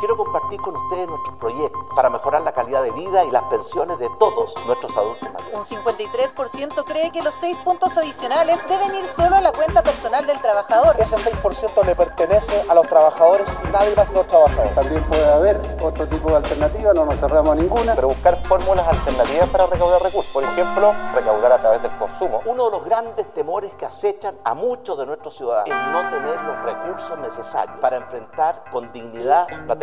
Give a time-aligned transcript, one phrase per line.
[0.00, 3.98] quiero compartir con ustedes nuestros proyectos para mejorar la calidad de vida y las pensiones
[3.98, 5.54] de todos nuestros adultos mayores.
[5.54, 10.26] Un 53% cree que los seis puntos adicionales deben ir solo a la cuenta personal
[10.26, 10.96] del trabajador.
[10.98, 14.74] Ese 6% le pertenece a los trabajadores y nadie más que los trabajadores.
[14.74, 17.94] También puede haber otro tipo de alternativa, no nos cerramos a ninguna.
[17.94, 20.32] Pero buscar fórmulas alternativas para recaudar recursos.
[20.32, 22.40] Por ejemplo, recaudar a través del consumo.
[22.46, 26.40] Uno de los grandes temores que acechan a muchos de nuestros ciudadanos es no tener
[26.40, 29.76] los recursos necesarios para enfrentar con dignidad la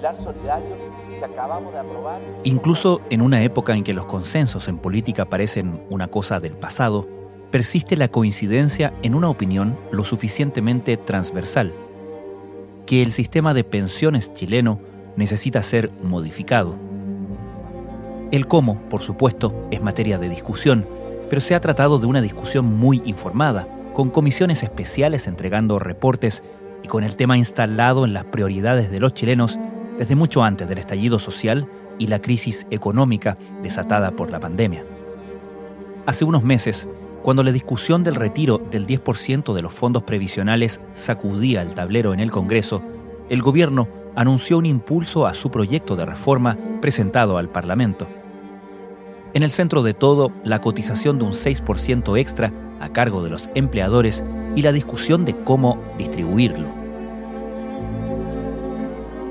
[0.00, 0.76] Pilar solidario
[1.18, 2.22] que acabamos de aprobar.
[2.44, 7.06] Incluso en una época en que los consensos en política parecen una cosa del pasado,
[7.50, 11.74] persiste la coincidencia en una opinión lo suficientemente transversal,
[12.86, 14.80] que el sistema de pensiones chileno
[15.16, 16.76] necesita ser modificado.
[18.30, 20.86] El cómo, por supuesto, es materia de discusión,
[21.28, 26.42] pero se ha tratado de una discusión muy informada, con comisiones especiales entregando reportes
[26.82, 29.58] y con el tema instalado en las prioridades de los chilenos
[30.00, 34.82] desde mucho antes del estallido social y la crisis económica desatada por la pandemia.
[36.06, 36.88] Hace unos meses,
[37.22, 42.20] cuando la discusión del retiro del 10% de los fondos previsionales sacudía el tablero en
[42.20, 42.82] el Congreso,
[43.28, 48.08] el gobierno anunció un impulso a su proyecto de reforma presentado al Parlamento.
[49.34, 53.50] En el centro de todo, la cotización de un 6% extra a cargo de los
[53.54, 54.24] empleadores
[54.56, 56.79] y la discusión de cómo distribuirlo.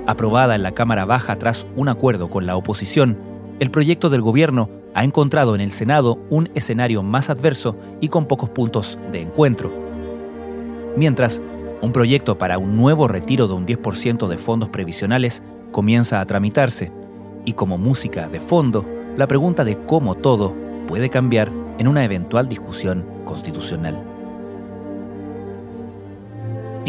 [0.10, 3.16] Aprobada en la Cámara Baja tras un acuerdo con la oposición,
[3.60, 8.26] el proyecto del gobierno ha encontrado en el Senado un escenario más adverso y con
[8.26, 9.72] pocos puntos de encuentro.
[10.98, 11.44] Mientras,
[11.84, 16.92] un proyecto para un nuevo retiro de un 10% de fondos previsionales comienza a tramitarse,
[17.46, 20.56] y como música de fondo, la pregunta de cómo todo
[20.88, 24.19] puede cambiar en una eventual discusión constitucional.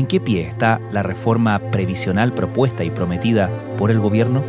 [0.00, 4.42] ¿En qué pie está la reforma previsional propuesta y prometida por el gobierno?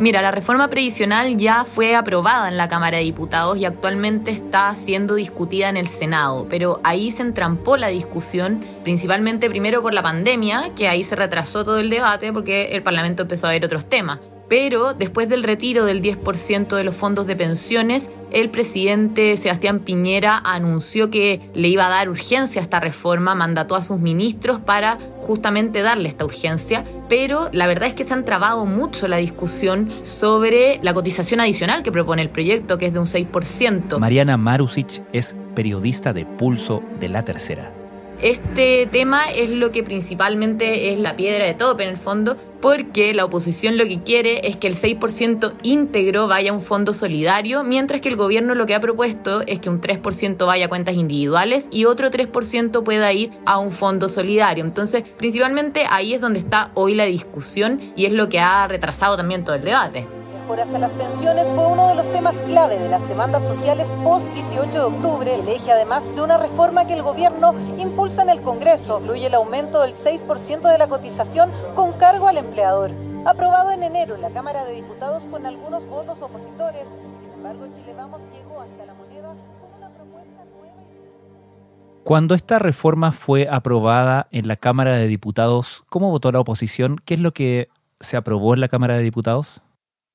[0.00, 4.74] Mira, la reforma previsional ya fue aprobada en la Cámara de Diputados y actualmente está
[4.74, 10.02] siendo discutida en el Senado, pero ahí se entrampó la discusión, principalmente primero por la
[10.02, 13.88] pandemia, que ahí se retrasó todo el debate porque el Parlamento empezó a ver otros
[13.88, 14.18] temas
[14.50, 20.40] pero después del retiro del 10% de los fondos de pensiones, el presidente Sebastián Piñera
[20.44, 24.98] anunció que le iba a dar urgencia a esta reforma, mandató a sus ministros para
[25.20, 29.90] justamente darle esta urgencia, pero la verdad es que se han trabado mucho la discusión
[30.02, 33.98] sobre la cotización adicional que propone el proyecto, que es de un 6%.
[33.98, 37.79] Mariana Marusic es periodista de Pulso de la Tercera.
[38.22, 43.14] Este tema es lo que principalmente es la piedra de todo, en el fondo, porque
[43.14, 47.64] la oposición lo que quiere es que el 6% íntegro vaya a un fondo solidario,
[47.64, 50.96] mientras que el gobierno lo que ha propuesto es que un 3% vaya a cuentas
[50.96, 54.64] individuales y otro 3% pueda ir a un fondo solidario.
[54.64, 59.16] Entonces, principalmente ahí es donde está hoy la discusión y es lo que ha retrasado
[59.16, 60.19] también todo el debate
[60.50, 64.26] mejoras a las pensiones fue uno de los temas clave de las demandas sociales post
[64.34, 68.42] 18 de octubre, el eje además de una reforma que el gobierno impulsa en el
[68.42, 72.90] Congreso, incluye el aumento del 6% de la cotización con cargo al empleador.
[73.26, 76.84] Aprobado en enero en la Cámara de Diputados con algunos votos opositores,
[77.20, 80.74] sin embargo Chile Vamos llegó hasta la moneda con una propuesta nueva.
[82.02, 87.00] Cuando esta reforma fue aprobada en la Cámara de Diputados, ¿cómo votó la oposición?
[87.04, 87.68] ¿Qué es lo que
[88.00, 89.62] se aprobó en la Cámara de Diputados?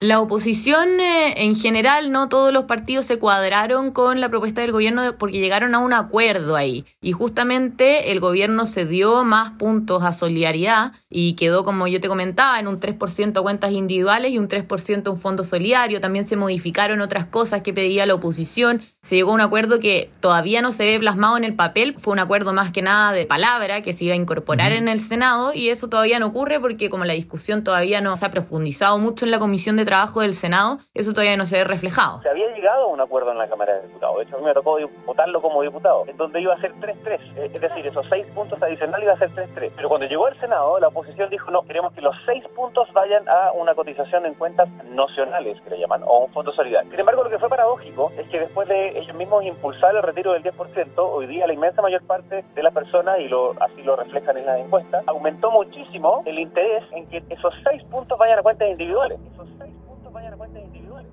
[0.06, 4.72] La oposición eh, en general, no todos los partidos se cuadraron con la propuesta del
[4.72, 6.86] gobierno porque llegaron a un acuerdo ahí.
[7.02, 12.08] Y justamente el gobierno se dio más puntos a solidaridad y quedó, como yo te
[12.08, 16.00] comentaba, en un 3% a cuentas individuales y un 3% a un fondo solidario.
[16.00, 18.84] También se modificaron otras cosas que pedía la oposición.
[19.02, 21.96] Se llegó a un acuerdo que todavía no se ve plasmado en el papel.
[21.98, 25.00] Fue un acuerdo más que nada de palabra que se iba a incorporar en el
[25.00, 29.00] Senado y eso todavía no ocurre porque como la discusión todavía no se ha profundizado
[29.00, 32.22] mucho en la Comisión de trabajo del Senado, eso todavía no se ve reflejado.
[32.22, 34.46] Se había llegado a un acuerdo en la Cámara de Diputados, de hecho a mí
[34.46, 38.06] me tocó votarlo como diputado, en donde iba a ser 3-3, eh, es decir, esos
[38.10, 39.72] seis puntos adicionales iba a ser 3-3.
[39.76, 43.28] Pero cuando llegó al Senado, la oposición dijo, no, queremos que los seis puntos vayan
[43.28, 46.92] a una cotización en cuentas nacionales, que le llaman, o un fondo solidario.
[46.92, 50.04] Sin embargo, lo que fue paradójico es que después de de ellos mismos impulsar el
[50.04, 53.82] retiro del 10%, hoy día la inmensa mayor parte de las personas, y lo, así
[53.84, 58.40] lo reflejan en las encuestas, aumentó muchísimo el interés en que esos seis puntos vayan
[58.40, 59.20] a cuentas individuales.
[59.34, 59.74] Esos seis
[60.16, 61.12] puntos vayan a cuentas individuales.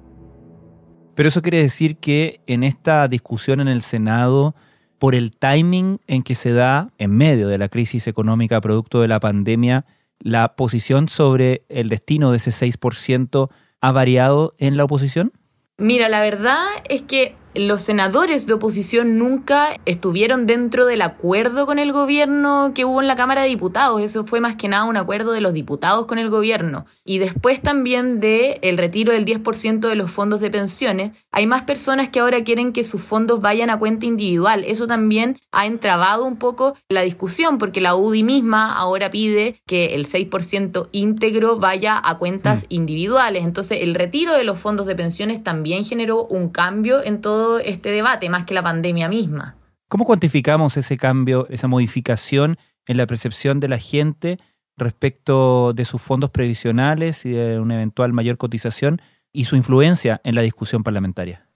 [1.14, 4.54] Pero eso quiere decir que en esta discusión en el Senado,
[4.98, 9.08] por el timing en que se da en medio de la crisis económica producto de
[9.08, 9.84] la pandemia,
[10.20, 13.50] la posición sobre el destino de ese 6%
[13.80, 15.32] ha variado en la oposición?
[15.76, 21.78] Mira, la verdad es que los senadores de oposición nunca estuvieron dentro del acuerdo con
[21.78, 24.00] el gobierno que hubo en la Cámara de Diputados.
[24.00, 26.86] Eso fue más que nada un acuerdo de los diputados con el gobierno.
[27.04, 31.62] Y después también de el retiro del 10% de los fondos de pensiones, hay más
[31.62, 34.64] personas que ahora quieren que sus fondos vayan a cuenta individual.
[34.66, 39.94] Eso también ha entrabado un poco la discusión porque la UDI misma ahora pide que
[39.94, 42.66] el 6% íntegro vaya a cuentas mm.
[42.74, 43.44] individuales.
[43.44, 47.90] Entonces, el retiro de los fondos de pensiones también generó un cambio en todo este
[47.90, 49.56] debate, más que la pandemia misma.
[49.88, 52.56] ¿Cómo cuantificamos ese cambio, esa modificación
[52.86, 54.38] en la percepción de la gente
[54.76, 59.00] respecto de sus fondos previsionales y de una eventual mayor cotización
[59.32, 61.46] y su influencia en la discusión parlamentaria?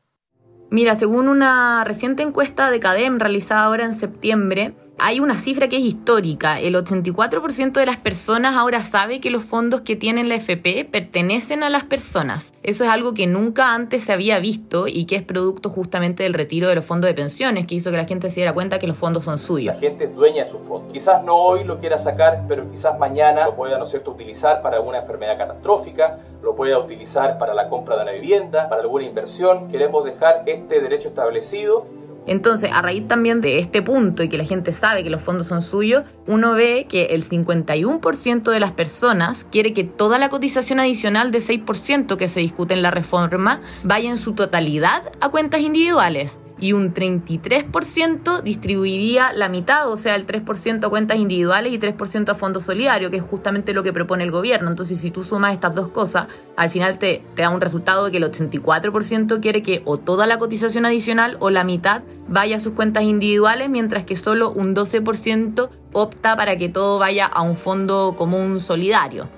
[0.71, 5.76] Mira, según una reciente encuesta de CADEM realizada ahora en septiembre, hay una cifra que
[5.76, 6.58] es histórica.
[6.58, 11.62] El 84% de las personas ahora sabe que los fondos que tienen la FP pertenecen
[11.62, 12.52] a las personas.
[12.62, 16.34] Eso es algo que nunca antes se había visto y que es producto justamente del
[16.34, 18.87] retiro de los fondos de pensiones, que hizo que la gente se diera cuenta que
[18.87, 19.75] los fondos son suyos.
[19.75, 20.93] La gente es dueña de sus fondos.
[20.93, 24.78] Quizás no hoy lo quiera sacar, pero quizás mañana lo pueda, ¿no cierto?, utilizar para
[24.78, 29.69] alguna enfermedad catastrófica, lo pueda utilizar para la compra de una vivienda, para alguna inversión.
[29.69, 31.87] Queremos dejar este derecho establecido
[32.26, 35.46] entonces, a raíz también de este punto y que la gente sabe que los fondos
[35.46, 40.81] son suyos, uno ve que el 51% de las personas quiere que toda la cotización
[40.81, 45.61] adicional de 6% que se discute en la reforma vaya en su totalidad a cuentas
[45.61, 51.79] individuales y un 33% distribuiría la mitad, o sea, el 3% a cuentas individuales y
[51.79, 54.70] 3% a fondos solidarios, que es justamente lo que propone el gobierno.
[54.70, 58.11] Entonces, si tú sumas estas dos cosas, al final te, te da un resultado de
[58.11, 62.61] que el 84% quiere que o toda la cotización adicional o la mitad vaya a
[62.61, 67.56] sus cuentas individuales, mientras que solo un 12% opta para que todo vaya a un
[67.56, 69.29] fondo común solidario.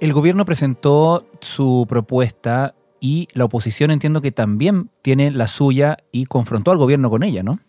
[0.00, 2.74] El gobierno presentó su propuesta
[3.04, 7.42] y la oposición entiendo que también tiene la suya y confrontó al gobierno con ella,
[7.42, 7.60] ¿no?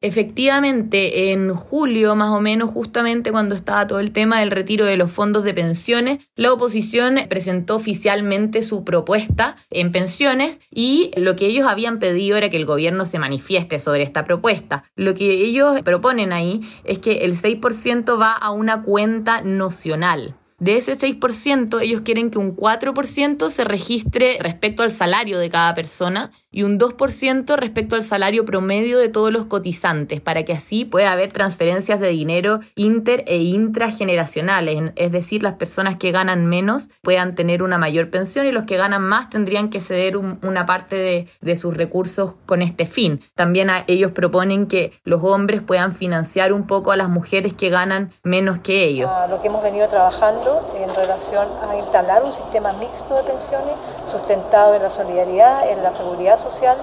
[0.00, 4.96] Efectivamente, en julio más o menos, justamente cuando estaba todo el tema del retiro de
[4.96, 11.46] los fondos de pensiones, la oposición presentó oficialmente su propuesta en pensiones y lo que
[11.46, 14.84] ellos habían pedido era que el gobierno se manifieste sobre esta propuesta.
[14.94, 20.36] Lo que ellos proponen ahí es que el 6% va a una cuenta nocional.
[20.58, 25.72] De ese 6%, ellos quieren que un 4% se registre respecto al salario de cada
[25.74, 30.84] persona y un 2% respecto al salario promedio de todos los cotizantes, para que así
[30.84, 36.88] pueda haber transferencias de dinero inter e intrageneracionales, es decir, las personas que ganan menos
[37.02, 40.96] puedan tener una mayor pensión y los que ganan más tendrían que ceder una parte
[40.96, 43.20] de, de, sus recursos con este fin.
[43.34, 48.12] También ellos proponen que los hombres puedan financiar un poco a las mujeres que ganan
[48.22, 49.10] menos que ellos.
[49.28, 53.74] lo que hemos venido trabajando en relación a instalar un sistema mixto de pensiones
[54.06, 56.76] sustentado en la solidaridad, en la seguridad social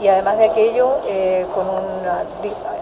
[0.00, 2.24] y además de aquello eh, con una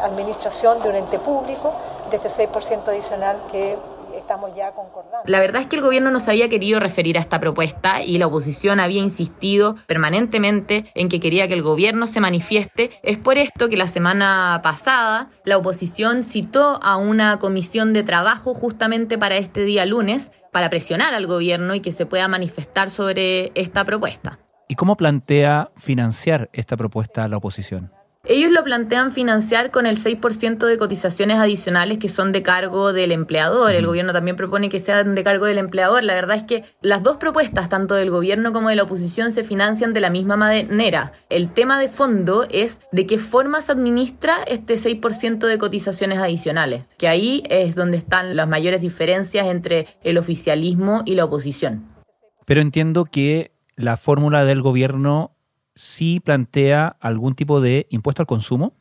[0.03, 1.73] administración de un ente público
[2.11, 3.77] de este 6% adicional que
[4.17, 5.19] estamos ya concordando.
[5.25, 8.19] La verdad es que el gobierno no se había querido referir a esta propuesta y
[8.19, 12.91] la oposición había insistido permanentemente en que quería que el gobierno se manifieste.
[13.03, 18.55] Es por esto que la semana pasada la oposición citó a una comisión de trabajo
[18.55, 23.53] justamente para este día lunes para presionar al gobierno y que se pueda manifestar sobre
[23.55, 24.39] esta propuesta.
[24.69, 27.93] ¿Y cómo plantea financiar esta propuesta a la oposición?
[28.29, 33.13] Ellos lo plantean financiar con el 6% de cotizaciones adicionales que son de cargo del
[33.13, 33.73] empleador.
[33.73, 36.03] El gobierno también propone que sean de cargo del empleador.
[36.03, 39.45] La verdad es que las dos propuestas, tanto del gobierno como de la oposición, se
[39.45, 41.13] financian de la misma manera.
[41.31, 46.87] El tema de fondo es de qué forma se administra este 6% de cotizaciones adicionales,
[46.99, 51.87] que ahí es donde están las mayores diferencias entre el oficialismo y la oposición.
[52.45, 55.37] Pero entiendo que la fórmula del gobierno
[55.75, 58.75] sí plantea algún tipo de impuesto al consumo.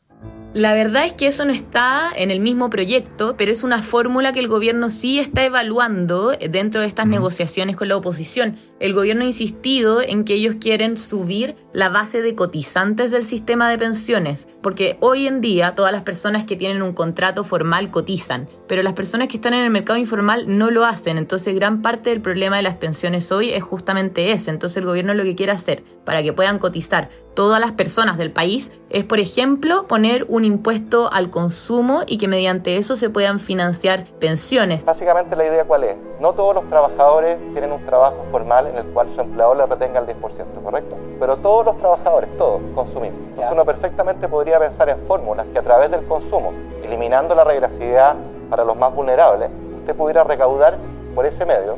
[0.54, 4.32] La verdad es que eso no está en el mismo proyecto, pero es una fórmula
[4.32, 8.56] que el gobierno sí está evaluando dentro de estas negociaciones con la oposición.
[8.78, 13.70] El gobierno ha insistido en que ellos quieren subir la base de cotizantes del sistema
[13.70, 18.50] de pensiones, porque hoy en día todas las personas que tienen un contrato formal cotizan,
[18.68, 21.16] pero las personas que están en el mercado informal no lo hacen.
[21.16, 24.50] Entonces gran parte del problema de las pensiones hoy es justamente ese.
[24.50, 28.32] Entonces el gobierno lo que quiere hacer para que puedan cotizar todas las personas del
[28.32, 33.38] país es, por ejemplo, poner un impuesto al consumo y que mediante eso se puedan
[33.38, 34.84] financiar pensiones.
[34.84, 35.96] Básicamente la idea cuál es?
[36.20, 40.00] No todos los trabajadores tienen un trabajo formal en el cual su empleador le retenga
[40.00, 40.96] el 10%, ¿correcto?
[41.18, 43.18] Pero todos los trabajadores, todos, consumimos.
[43.30, 48.16] Entonces uno perfectamente podría pensar en fórmulas que a través del consumo, eliminando la regresividad
[48.50, 50.76] para los más vulnerables, usted pudiera recaudar
[51.14, 51.76] por ese medio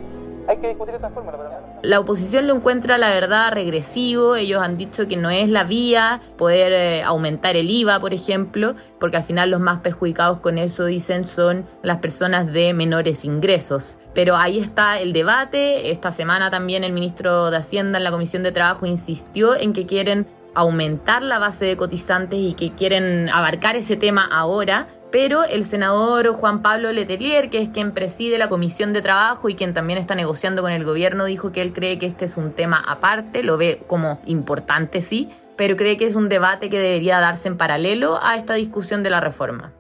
[0.49, 1.37] hay que discutir esa fórmula.
[1.37, 1.51] Pero...
[1.83, 4.35] La oposición lo encuentra, la verdad, regresivo.
[4.35, 8.75] Ellos han dicho que no es la vía poder eh, aumentar el IVA, por ejemplo,
[8.99, 13.99] porque al final los más perjudicados con eso, dicen, son las personas de menores ingresos.
[14.15, 15.91] Pero ahí está el debate.
[15.91, 19.87] Esta semana también el ministro de Hacienda en la Comisión de Trabajo insistió en que
[19.87, 25.65] quieren aumentar la base de cotizantes y que quieren abarcar ese tema ahora pero el
[25.65, 29.99] senador Juan Pablo Letelier, que es quien preside la Comisión de Trabajo y quien también
[29.99, 33.43] está negociando con el gobierno, dijo que él cree que este es un tema aparte,
[33.43, 37.57] lo ve como importante, sí, pero cree que es un debate que debería darse en
[37.57, 39.73] paralelo a esta discusión de la reforma.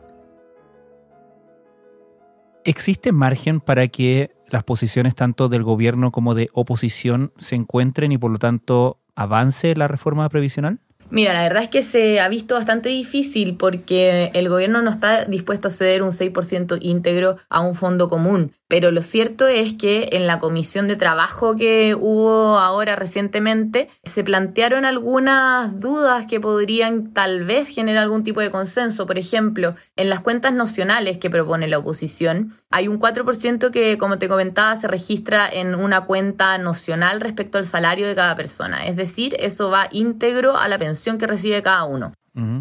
[2.64, 8.18] ¿Existe margen para que las posiciones tanto del gobierno como de oposición se encuentren y
[8.18, 10.80] por lo tanto avance la reforma previsional?
[11.10, 15.24] Mira, la verdad es que se ha visto bastante difícil porque el gobierno no está
[15.24, 18.54] dispuesto a ceder un 6% íntegro a un fondo común.
[18.68, 24.22] Pero lo cierto es que en la comisión de trabajo que hubo ahora recientemente se
[24.22, 29.06] plantearon algunas dudas que podrían tal vez generar algún tipo de consenso.
[29.06, 34.18] Por ejemplo, en las cuentas nacionales que propone la oposición, hay un 4% que, como
[34.18, 38.86] te comentaba, se registra en una cuenta nacional respecto al salario de cada persona.
[38.86, 42.12] Es decir, eso va íntegro a la pensión que recibe cada uno.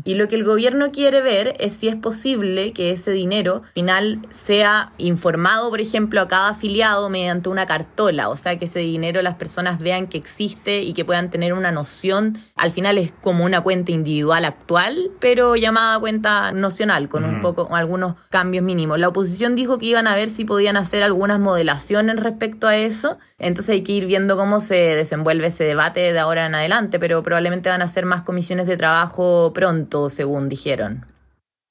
[0.03, 4.19] Y lo que el gobierno quiere ver es si es posible que ese dinero final
[4.29, 9.21] sea informado, por ejemplo, a cada afiliado mediante una cartola, o sea, que ese dinero
[9.21, 12.37] las personas vean que existe y que puedan tener una noción.
[12.55, 17.75] Al final es como una cuenta individual actual, pero llamada cuenta nocional, con un poco,
[17.75, 18.99] algunos cambios mínimos.
[18.99, 23.17] La oposición dijo que iban a ver si podían hacer algunas modelaciones respecto a eso,
[23.39, 27.21] entonces hay que ir viendo cómo se desenvuelve ese debate de ahora en adelante, pero
[27.21, 31.05] probablemente van a ser más comisiones de trabajo pronto, según dijeron.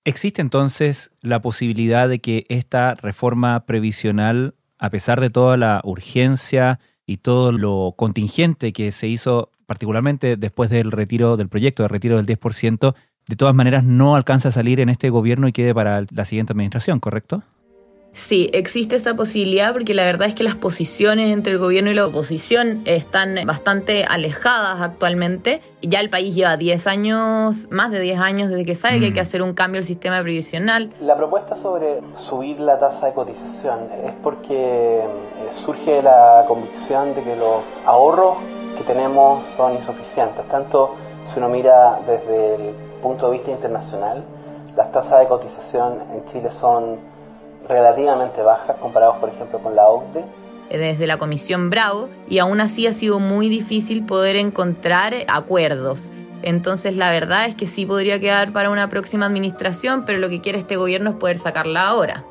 [0.04, 6.78] ¿Existe entonces la posibilidad de que esta reforma previsional, a pesar de toda la urgencia
[7.04, 12.16] y todo lo contingente que se hizo, particularmente después del retiro del proyecto de retiro
[12.22, 12.94] del 10%,
[13.26, 16.52] de todas maneras no alcance a salir en este gobierno y quede para la siguiente
[16.52, 17.42] administración, ¿correcto?
[18.16, 21.94] Sí, existe esa posibilidad porque la verdad es que las posiciones entre el gobierno y
[21.94, 25.60] la oposición están bastante alejadas actualmente.
[25.82, 29.12] Ya el país lleva 10 años, más de 10 años desde que sabe que hay
[29.12, 29.22] que mm.
[29.22, 30.94] hacer un cambio al sistema previsional.
[31.02, 35.02] La propuesta sobre subir la tasa de cotización es porque eh,
[35.50, 38.38] surge la convicción de que los ahorros
[38.78, 40.42] que tenemos son insuficientes.
[40.48, 40.94] Tanto
[41.30, 44.24] si uno mira desde el punto de vista internacional,
[44.74, 47.14] las tasas de cotización en Chile son
[47.68, 50.24] relativamente bajas comparados, por ejemplo, con la OCDE.
[50.70, 56.10] Desde la Comisión Bravo, y aún así ha sido muy difícil poder encontrar acuerdos.
[56.42, 60.40] Entonces la verdad es que sí podría quedar para una próxima administración, pero lo que
[60.40, 62.24] quiere este gobierno es poder sacarla ahora.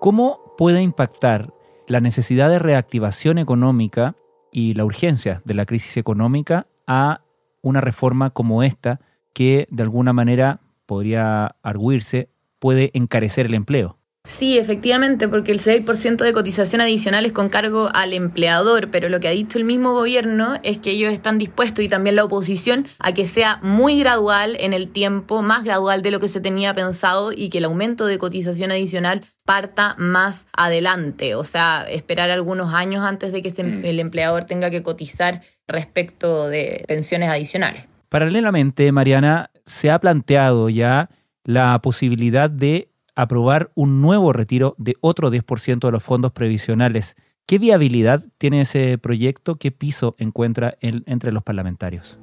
[0.00, 1.52] ¿Cómo puede impactar
[1.86, 4.14] la necesidad de reactivación económica
[4.52, 7.22] y la urgencia de la crisis económica a
[7.62, 9.00] una reforma como esta
[9.32, 13.98] que de alguna manera podría arguirse puede encarecer el empleo.
[14.28, 19.20] Sí, efectivamente, porque el 6% de cotización adicional es con cargo al empleador, pero lo
[19.20, 22.86] que ha dicho el mismo gobierno es que ellos están dispuestos y también la oposición
[22.98, 26.74] a que sea muy gradual en el tiempo, más gradual de lo que se tenía
[26.74, 32.74] pensado y que el aumento de cotización adicional parta más adelante, o sea, esperar algunos
[32.74, 33.84] años antes de que mm.
[33.86, 37.86] el empleador tenga que cotizar respecto de pensiones adicionales.
[38.10, 41.08] Paralelamente, Mariana, se ha planteado ya
[41.48, 47.16] la posibilidad de aprobar un nuevo retiro de otro 10% de los fondos previsionales.
[47.46, 49.56] ¿Qué viabilidad tiene ese proyecto?
[49.56, 52.18] ¿Qué piso encuentra entre los parlamentarios?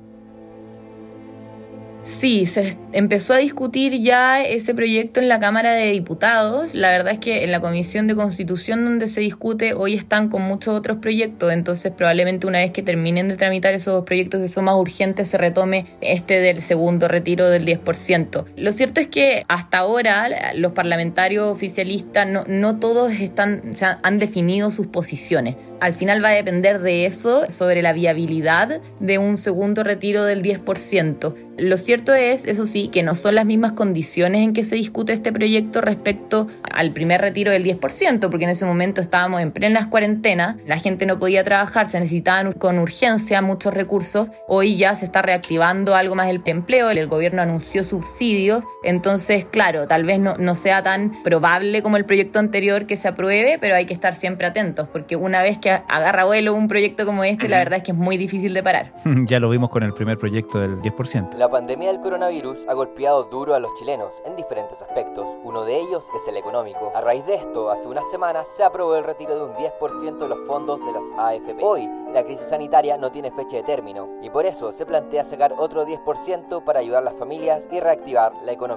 [2.05, 6.75] Sí, se empezó a discutir ya ese proyecto en la Cámara de Diputados.
[6.75, 10.43] La verdad es que en la Comisión de Constitución donde se discute hoy están con
[10.43, 14.65] muchos otros proyectos, entonces probablemente una vez que terminen de tramitar esos proyectos que son
[14.65, 18.45] más urgentes se retome este del segundo retiro del 10%.
[18.55, 24.69] Lo cierto es que hasta ahora los parlamentarios oficialistas no, no todos están, han definido
[24.69, 25.55] sus posiciones.
[25.79, 30.41] Al final va a depender de eso, sobre la viabilidad de un segundo retiro del
[30.41, 31.36] 10%.
[31.58, 35.13] Lo cierto es, eso sí, que no son las mismas condiciones en que se discute
[35.13, 39.88] este proyecto respecto al primer retiro del 10%, porque en ese momento estábamos en plenas
[39.88, 44.27] cuarentenas, la gente no podía trabajar, se necesitaban con urgencia muchos recursos.
[44.48, 49.87] Hoy ya se está reactivando algo más el empleo, el gobierno anunció subsidios, entonces, claro,
[49.87, 53.75] tal vez no, no sea tan probable como el proyecto anterior que se apruebe, pero
[53.75, 57.47] hay que estar siempre atentos, porque una vez que agarra vuelo un proyecto como este,
[57.47, 58.93] la verdad es que es muy difícil de parar.
[59.25, 61.33] ya lo vimos con el primer proyecto del 10%.
[61.35, 65.25] La pandemia del coronavirus ha golpeado duro a los chilenos en diferentes aspectos.
[65.43, 66.91] Uno de ellos es el económico.
[66.95, 70.27] A raíz de esto, hace unas semanas se aprobó el retiro de un 10% de
[70.27, 71.63] los fondos de las AFP.
[71.63, 75.53] Hoy, la crisis sanitaria no tiene fecha de término y por eso se plantea sacar
[75.57, 78.75] otro 10% para ayudar a las familias y reactivar la economía.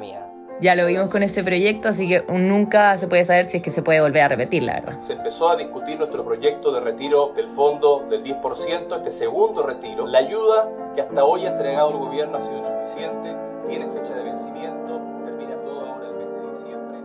[0.61, 3.71] Ya lo vimos con este proyecto, así que nunca se puede saber si es que
[3.71, 4.99] se puede volver a repetir, la verdad.
[4.99, 10.09] Se empezó a discutir nuestro proyecto de retiro del fondo del 10%, este segundo retiro.
[10.09, 13.37] La ayuda que hasta hoy ha entregado el gobierno ha sido insuficiente,
[13.69, 16.99] tiene fecha de vencimiento, termina todo ahora el mes de diciembre.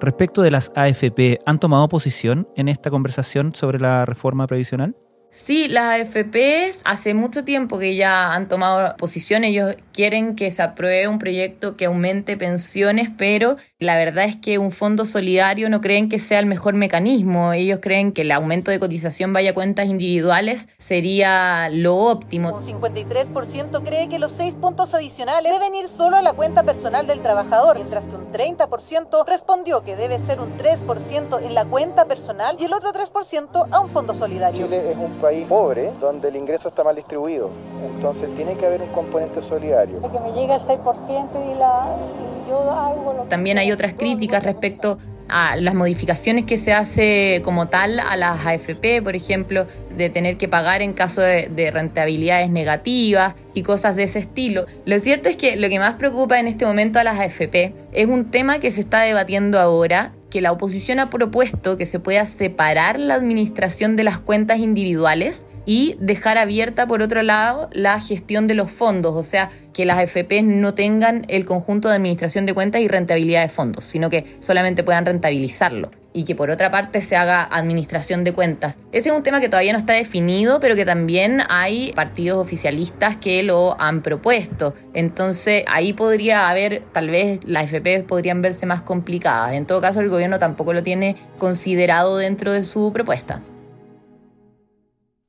[0.00, 4.96] Respecto de las AFP, ¿han tomado posición en esta conversación sobre la reforma previsional?
[5.32, 9.44] Sí, las AFP hace mucho tiempo que ya han tomado posición.
[9.44, 14.58] Ellos quieren que se apruebe un proyecto que aumente pensiones, pero la verdad es que
[14.58, 17.52] un fondo solidario no creen que sea el mejor mecanismo.
[17.52, 22.54] Ellos creen que el aumento de cotización vaya a cuentas individuales sería lo óptimo.
[22.54, 27.06] Un 53% cree que los seis puntos adicionales deben ir solo a la cuenta personal
[27.06, 32.06] del trabajador, mientras que un 30% respondió que debe ser un 3% en la cuenta
[32.06, 34.66] personal y el otro 3% a un fondo solidario.
[34.66, 37.50] Chile es un país pobre donde el ingreso está mal distribuido,
[37.94, 40.00] entonces tiene que haber un componente solidario.
[40.00, 41.96] Que me llega el 6% y, la,
[42.44, 44.98] y yo hago lo También hay otras críticas respecto
[45.28, 50.36] a las modificaciones que se hace como tal a las AFP, por ejemplo, de tener
[50.36, 54.66] que pagar en caso de, de, rentabilidades negativas y cosas de ese estilo.
[54.86, 58.06] Lo cierto es que lo que más preocupa en este momento a las AFP es
[58.08, 62.24] un tema que se está debatiendo ahora, que la oposición ha propuesto que se pueda
[62.26, 68.46] separar la administración de las cuentas individuales y dejar abierta, por otro lado, la gestión
[68.46, 72.54] de los fondos, o sea, que las AFP no tengan el conjunto de administración de
[72.54, 77.00] cuentas y rentabilidad de fondos, sino que solamente puedan rentabilizarlo y que por otra parte
[77.00, 78.76] se haga administración de cuentas.
[78.92, 83.16] Ese es un tema que todavía no está definido, pero que también hay partidos oficialistas
[83.16, 84.74] que lo han propuesto.
[84.94, 89.52] Entonces ahí podría haber, tal vez las AFP podrían verse más complicadas.
[89.52, 93.40] En todo caso, el gobierno tampoco lo tiene considerado dentro de su propuesta.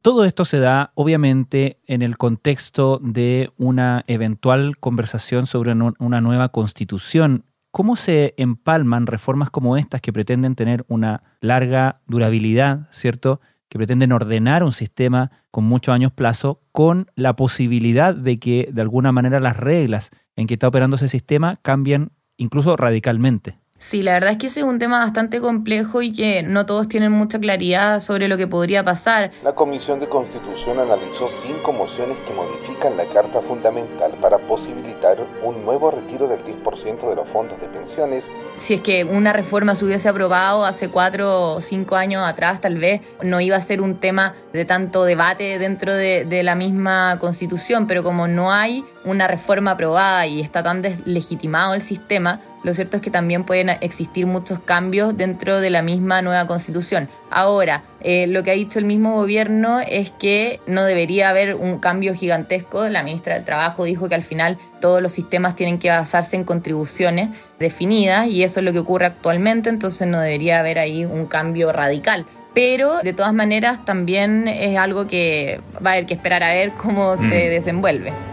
[0.02, 6.50] Todo esto se da, obviamente, en el contexto de una eventual conversación sobre una nueva
[6.50, 7.46] constitución.
[7.72, 13.40] ¿Cómo se empalman reformas como estas que pretenden tener una larga durabilidad, ¿cierto?
[13.70, 18.82] Que pretenden ordenar un sistema con muchos años plazo, con la posibilidad de que de
[18.82, 23.61] alguna manera las reglas en que está operando ese sistema cambien incluso radicalmente.
[23.82, 26.88] Sí, la verdad es que ese es un tema bastante complejo y que no todos
[26.88, 29.32] tienen mucha claridad sobre lo que podría pasar.
[29.44, 35.66] La Comisión de Constitución analizó cinco mociones que modifican la Carta Fundamental para posibilitar un
[35.66, 38.30] nuevo retiro del 10% de los fondos de pensiones.
[38.60, 42.78] Si es que una reforma se hubiese aprobado hace cuatro o cinco años atrás, tal
[42.78, 47.18] vez no iba a ser un tema de tanto debate dentro de, de la misma
[47.20, 52.74] Constitución, pero como no hay una reforma aprobada y está tan deslegitimado el sistema, lo
[52.74, 57.10] cierto es que también pueden existir muchos cambios dentro de la misma nueva constitución.
[57.30, 61.80] Ahora, eh, lo que ha dicho el mismo gobierno es que no debería haber un
[61.80, 62.88] cambio gigantesco.
[62.88, 66.44] La ministra del Trabajo dijo que al final todos los sistemas tienen que basarse en
[66.44, 71.26] contribuciones definidas y eso es lo que ocurre actualmente, entonces no debería haber ahí un
[71.26, 76.44] cambio radical pero de todas maneras también es algo que va a haber que esperar
[76.44, 77.50] a ver cómo se Mm.
[77.50, 78.31] desenvuelve.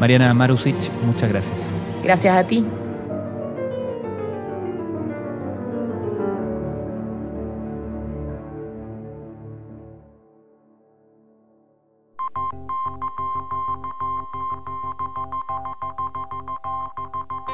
[0.00, 1.70] Mariana Marusic, muchas gracias.
[2.02, 2.66] Gracias a ti.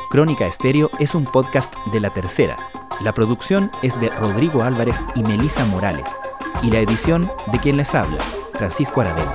[0.09, 2.57] Crónica Estéreo es un podcast de la tercera.
[3.01, 6.09] La producción es de Rodrigo Álvarez y Melisa Morales.
[6.63, 8.23] Y la edición de quien les habla,
[8.55, 9.35] Francisco Aravena.